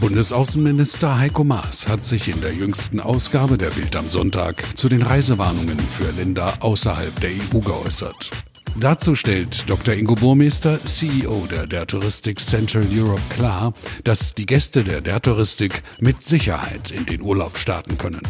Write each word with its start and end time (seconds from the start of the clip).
Bundesaußenminister 0.00 1.18
Heiko 1.18 1.44
Maas 1.44 1.88
hat 1.88 2.06
sich 2.06 2.28
in 2.28 2.40
der 2.40 2.54
jüngsten 2.54 3.00
Ausgabe 3.00 3.58
der 3.58 3.68
Bild 3.68 3.94
am 3.94 4.08
Sonntag 4.08 4.78
zu 4.78 4.88
den 4.88 5.02
Reisewarnungen 5.02 5.78
für 5.78 6.10
Länder 6.10 6.54
außerhalb 6.60 7.20
der 7.20 7.32
EU 7.32 7.58
geäußert. 7.60 8.30
Dazu 8.76 9.14
stellt 9.14 9.68
Dr. 9.68 9.94
Ingo 9.94 10.14
Burmeister, 10.14 10.82
CEO 10.86 11.46
der 11.46 11.66
Der 11.66 11.86
Touristik 11.86 12.40
Central 12.40 12.88
Europe 12.90 13.20
klar, 13.28 13.74
dass 14.04 14.34
die 14.34 14.46
Gäste 14.46 14.84
der 14.84 15.02
Der 15.02 15.20
Touristik 15.20 15.82
mit 16.00 16.22
Sicherheit 16.22 16.90
in 16.90 17.04
den 17.04 17.20
Urlaub 17.20 17.58
starten 17.58 17.98
können. 17.98 18.22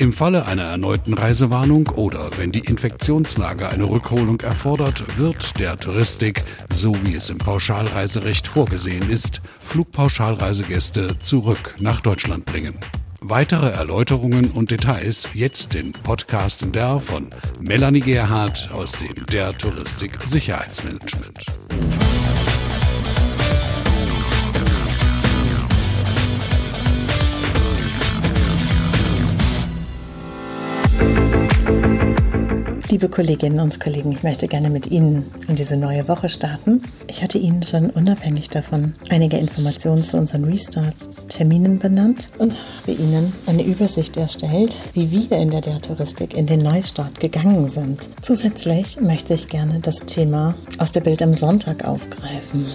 Im 0.00 0.14
Falle 0.14 0.46
einer 0.46 0.62
erneuten 0.62 1.12
Reisewarnung 1.12 1.88
oder 1.88 2.30
wenn 2.38 2.52
die 2.52 2.60
Infektionslage 2.60 3.68
eine 3.68 3.84
Rückholung 3.84 4.40
erfordert, 4.40 5.04
wird 5.18 5.60
der 5.60 5.76
Touristik, 5.76 6.42
so 6.72 6.96
wie 7.04 7.14
es 7.14 7.28
im 7.28 7.36
Pauschalreiserecht 7.36 8.48
vorgesehen 8.48 9.10
ist, 9.10 9.42
Flugpauschalreisegäste 9.58 11.18
zurück 11.18 11.76
nach 11.80 12.00
Deutschland 12.00 12.46
bringen. 12.46 12.78
Weitere 13.20 13.68
Erläuterungen 13.68 14.50
und 14.52 14.70
Details 14.70 15.28
jetzt 15.34 15.74
in 15.74 15.92
Podcasten 15.92 16.72
der 16.72 16.98
von 16.98 17.28
Melanie 17.60 18.00
Gerhardt 18.00 18.70
aus 18.72 18.92
dem 18.92 19.26
Der 19.26 19.52
Touristik 19.58 20.16
Sicherheitsmanagement. 20.24 21.44
Liebe 32.90 33.08
Kolleginnen 33.08 33.60
und 33.60 33.78
Kollegen, 33.78 34.10
ich 34.10 34.24
möchte 34.24 34.48
gerne 34.48 34.68
mit 34.68 34.88
Ihnen 34.88 35.32
in 35.46 35.54
diese 35.54 35.76
neue 35.76 36.08
Woche 36.08 36.28
starten. 36.28 36.82
Ich 37.06 37.22
hatte 37.22 37.38
Ihnen 37.38 37.62
schon 37.62 37.88
unabhängig 37.90 38.50
davon 38.50 38.94
einige 39.10 39.36
Informationen 39.36 40.02
zu 40.02 40.16
unseren 40.16 40.42
Restart-Terminen 40.42 41.78
benannt 41.78 42.30
und 42.38 42.56
habe 42.80 43.00
Ihnen 43.00 43.32
eine 43.46 43.62
Übersicht 43.62 44.16
erstellt, 44.16 44.76
wie 44.92 45.12
wir 45.12 45.38
in 45.38 45.52
der 45.52 45.62
Touristik 45.80 46.34
in 46.34 46.46
den 46.46 46.58
Neustart 46.58 47.20
gegangen 47.20 47.70
sind. 47.70 48.10
Zusätzlich 48.22 49.00
möchte 49.00 49.34
ich 49.34 49.46
gerne 49.46 49.78
das 49.78 49.98
Thema 50.06 50.56
aus 50.78 50.90
der 50.90 51.02
Bild 51.02 51.22
am 51.22 51.34
Sonntag 51.34 51.84
aufgreifen. 51.84 52.66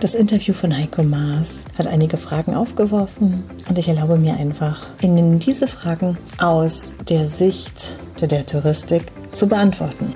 Das 0.00 0.14
Interview 0.14 0.52
von 0.52 0.76
Heiko 0.76 1.02
Maas 1.02 1.48
hat 1.78 1.86
einige 1.86 2.18
Fragen 2.18 2.54
aufgeworfen 2.54 3.42
und 3.70 3.78
ich 3.78 3.88
erlaube 3.88 4.18
mir 4.18 4.34
einfach, 4.34 4.84
Ihnen 5.00 5.38
diese 5.38 5.66
Fragen 5.66 6.18
aus 6.36 6.92
der 7.08 7.26
Sicht 7.26 7.96
der, 8.20 8.28
der 8.28 8.44
Touristik 8.44 9.04
zu 9.32 9.46
beantworten. 9.46 10.14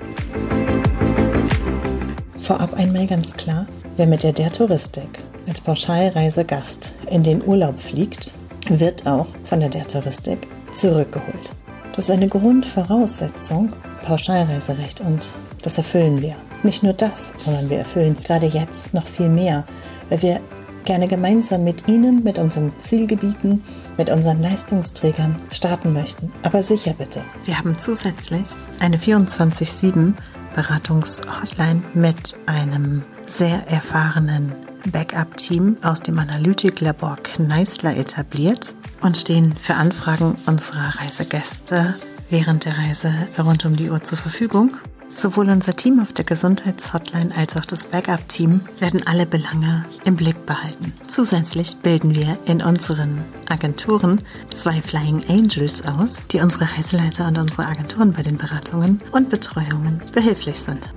Vorab 2.37 2.73
einmal 2.75 3.07
ganz 3.07 3.33
klar, 3.33 3.67
wer 3.97 4.07
mit 4.07 4.23
der 4.23 4.31
der 4.31 4.51
Touristik 4.51 5.09
als 5.47 5.61
Pauschalreisegast 5.61 6.93
in 7.09 7.23
den 7.23 7.45
Urlaub 7.45 7.79
fliegt, 7.79 8.33
wird 8.69 9.05
auch 9.05 9.27
von 9.43 9.59
der 9.59 9.69
der 9.69 9.87
Touristik 9.87 10.47
zurückgeholt. 10.73 11.51
Das 11.95 12.05
ist 12.05 12.11
eine 12.11 12.27
Grundvoraussetzung 12.27 13.73
Pauschalreiserecht 14.03 15.01
und 15.01 15.33
das 15.63 15.77
erfüllen 15.77 16.21
wir. 16.21 16.35
Nicht 16.63 16.83
nur 16.83 16.93
das, 16.93 17.33
sondern 17.43 17.69
wir 17.69 17.79
erfüllen 17.79 18.15
gerade 18.23 18.45
jetzt 18.45 18.93
noch 18.93 19.05
viel 19.05 19.29
mehr, 19.29 19.63
weil 20.09 20.21
wir 20.21 20.39
gerne 20.87 21.09
gemeinsam 21.09 21.65
mit 21.65 21.89
Ihnen, 21.89 22.23
mit 22.23 22.39
unseren 22.39 22.71
Zielgebieten, 22.79 23.61
mit 23.97 24.09
unseren 24.09 24.41
Leistungsträgern 24.41 25.35
starten 25.51 25.91
möchten. 25.91 26.31
Aber 26.43 26.63
sicher 26.63 26.93
bitte. 26.97 27.25
Wir 27.43 27.57
haben 27.57 27.77
zusätzlich 27.77 28.55
eine 28.79 28.95
24-7 28.97 30.13
Beratungshotline 30.55 31.83
mit 31.93 32.37
einem 32.45 33.03
sehr 33.25 33.67
erfahrenen 33.67 34.53
Backup-Team 34.89 35.75
aus 35.83 36.01
dem 36.01 36.17
Analytiklabor 36.19 37.17
Kneißler 37.21 37.97
etabliert 37.97 38.73
und 39.01 39.17
stehen 39.17 39.53
für 39.55 39.75
Anfragen 39.75 40.37
unserer 40.45 40.99
Reisegäste 41.01 41.95
während 42.29 42.63
der 42.63 42.77
Reise 42.77 43.13
rund 43.37 43.65
um 43.65 43.75
die 43.75 43.89
Uhr 43.89 44.01
zur 44.03 44.17
Verfügung. 44.17 44.77
Sowohl 45.17 45.49
unser 45.49 45.75
Team 45.75 45.99
auf 45.99 46.13
der 46.13 46.25
Gesundheitshotline 46.25 47.35
als 47.35 47.57
auch 47.57 47.65
das 47.65 47.87
Backup-Team 47.87 48.61
werden 48.77 49.01
alle 49.07 49.25
Belange 49.25 49.83
im 50.05 50.15
Blick 50.15 50.45
behalten. 50.45 50.93
Zusätzlich 51.07 51.77
bilden 51.77 52.13
wir 52.13 52.37
in 52.45 52.61
unseren 52.61 53.25
Agenturen 53.49 54.21
zwei 54.55 54.79
Flying 54.79 55.23
Angels 55.27 55.81
aus, 55.87 56.21
die 56.31 56.39
unsere 56.39 56.65
Reiseleiter 56.71 57.27
und 57.27 57.39
unsere 57.39 57.65
Agenturen 57.65 58.13
bei 58.13 58.21
den 58.21 58.37
Beratungen 58.37 59.01
und 59.11 59.31
Betreuungen 59.31 60.03
behilflich 60.13 60.59
sind. 60.59 60.93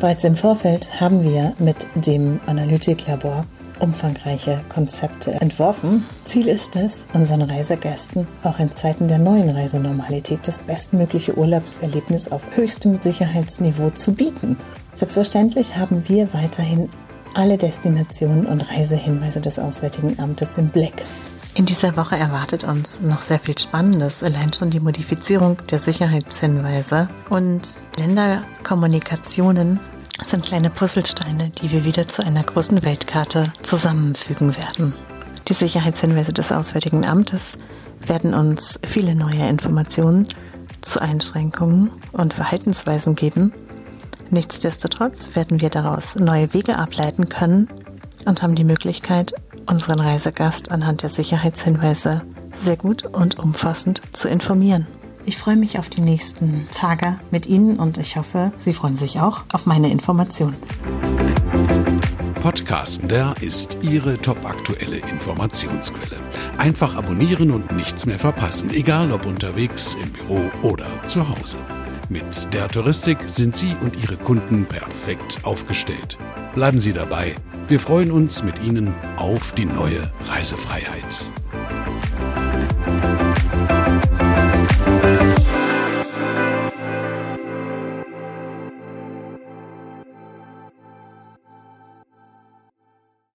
Bereits 0.00 0.24
im 0.24 0.34
Vorfeld 0.34 1.00
haben 1.00 1.22
wir 1.22 1.54
mit 1.60 1.86
dem 1.94 2.40
Analytiklabor 2.46 3.46
umfangreiche 3.82 4.62
Konzepte 4.68 5.32
entworfen. 5.32 6.04
Ziel 6.24 6.48
ist 6.48 6.76
es, 6.76 7.04
unseren 7.12 7.42
Reisegästen 7.42 8.26
auch 8.44 8.58
in 8.58 8.72
Zeiten 8.72 9.08
der 9.08 9.18
neuen 9.18 9.50
Reisenormalität 9.50 10.46
das 10.46 10.62
bestmögliche 10.62 11.36
Urlaubserlebnis 11.36 12.30
auf 12.30 12.56
höchstem 12.56 12.96
Sicherheitsniveau 12.96 13.90
zu 13.90 14.12
bieten. 14.12 14.56
Selbstverständlich 14.94 15.76
haben 15.76 16.08
wir 16.08 16.32
weiterhin 16.32 16.88
alle 17.34 17.58
Destinationen 17.58 18.46
und 18.46 18.70
Reisehinweise 18.70 19.40
des 19.40 19.58
Auswärtigen 19.58 20.18
Amtes 20.18 20.58
im 20.58 20.68
Blick. 20.68 21.04
In 21.54 21.66
dieser 21.66 21.98
Woche 21.98 22.16
erwartet 22.16 22.64
uns 22.64 23.02
noch 23.02 23.20
sehr 23.20 23.38
viel 23.38 23.58
Spannendes, 23.58 24.22
allein 24.22 24.52
schon 24.54 24.70
die 24.70 24.80
Modifizierung 24.80 25.58
der 25.70 25.78
Sicherheitshinweise 25.78 27.10
und 27.28 27.82
Länderkommunikationen 27.98 29.78
sind 30.24 30.44
kleine 30.44 30.70
Puzzlesteine, 30.70 31.50
die 31.50 31.72
wir 31.72 31.84
wieder 31.84 32.06
zu 32.06 32.24
einer 32.24 32.42
großen 32.42 32.84
Weltkarte 32.84 33.52
zusammenfügen 33.62 34.56
werden. 34.56 34.94
Die 35.48 35.54
Sicherheitshinweise 35.54 36.32
des 36.32 36.52
Auswärtigen 36.52 37.04
Amtes 37.04 37.56
werden 38.06 38.34
uns 38.34 38.78
viele 38.86 39.14
neue 39.14 39.48
Informationen 39.48 40.26
zu 40.82 41.00
Einschränkungen 41.00 41.90
und 42.12 42.34
Verhaltensweisen 42.34 43.14
geben. 43.14 43.52
Nichtsdestotrotz 44.30 45.34
werden 45.34 45.60
wir 45.60 45.70
daraus 45.70 46.16
neue 46.16 46.52
Wege 46.54 46.78
ableiten 46.78 47.28
können 47.28 47.68
und 48.24 48.42
haben 48.42 48.54
die 48.54 48.64
Möglichkeit, 48.64 49.34
unseren 49.66 50.00
Reisegast 50.00 50.70
anhand 50.70 51.02
der 51.02 51.10
Sicherheitshinweise 51.10 52.22
sehr 52.56 52.76
gut 52.76 53.04
und 53.04 53.38
umfassend 53.38 54.02
zu 54.12 54.28
informieren. 54.28 54.86
Ich 55.24 55.36
freue 55.36 55.56
mich 55.56 55.78
auf 55.78 55.88
die 55.88 56.00
nächsten 56.00 56.66
Tage 56.70 57.18
mit 57.30 57.46
Ihnen 57.46 57.78
und 57.78 57.98
ich 57.98 58.16
hoffe, 58.16 58.52
Sie 58.58 58.74
freuen 58.74 58.96
sich 58.96 59.20
auch 59.20 59.44
auf 59.52 59.66
meine 59.66 59.90
Informationen. 59.90 60.56
Podcasten 62.42 63.06
der 63.06 63.36
ist 63.40 63.78
Ihre 63.82 64.18
topaktuelle 64.18 64.96
Informationsquelle. 64.96 66.16
Einfach 66.58 66.96
abonnieren 66.96 67.52
und 67.52 67.70
nichts 67.70 68.04
mehr 68.04 68.18
verpassen, 68.18 68.70
egal 68.74 69.12
ob 69.12 69.26
unterwegs, 69.26 69.94
im 70.02 70.10
Büro 70.10 70.50
oder 70.62 71.02
zu 71.04 71.28
Hause. 71.28 71.56
Mit 72.08 72.52
der 72.52 72.66
Touristik 72.66 73.18
sind 73.26 73.56
Sie 73.56 73.76
und 73.80 74.02
Ihre 74.02 74.16
Kunden 74.16 74.64
perfekt 74.64 75.38
aufgestellt. 75.44 76.18
Bleiben 76.54 76.80
Sie 76.80 76.92
dabei. 76.92 77.36
Wir 77.68 77.78
freuen 77.78 78.10
uns 78.10 78.42
mit 78.42 78.60
Ihnen 78.60 78.92
auf 79.16 79.52
die 79.52 79.66
neue 79.66 80.12
Reisefreiheit. 80.28 81.24